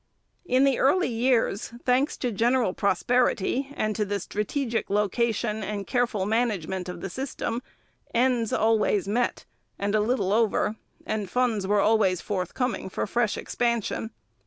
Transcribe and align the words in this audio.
In 0.47 0.63
the 0.63 0.79
early 0.79 1.09
years, 1.11 1.71
thanks 1.85 2.17
to 2.17 2.31
general 2.31 2.73
prosperity 2.73 3.69
and 3.75 3.95
to 3.95 4.03
the 4.03 4.19
strategic 4.19 4.89
location 4.89 5.61
and 5.61 5.85
careful 5.85 6.25
management 6.25 6.89
of 6.89 7.01
the 7.01 7.07
system, 7.11 7.61
ends 8.11 8.51
always 8.51 9.07
met, 9.07 9.45
and 9.77 9.93
a 9.93 10.01
little 10.01 10.33
over, 10.33 10.75
and 11.05 11.29
funds 11.29 11.67
were 11.67 11.81
always 11.81 12.19
forthcoming 12.19 12.89
for 12.89 13.05
fresh 13.05 13.37
expansion. 13.37 14.09